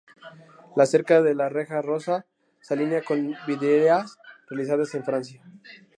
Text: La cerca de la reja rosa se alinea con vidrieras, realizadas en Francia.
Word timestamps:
La 0.75 0.87
cerca 0.87 1.21
de 1.21 1.35
la 1.35 1.49
reja 1.49 1.83
rosa 1.83 2.25
se 2.59 2.73
alinea 2.73 3.03
con 3.03 3.35
vidrieras, 3.45 4.17
realizadas 4.49 4.95
en 4.95 5.03
Francia. 5.03 5.43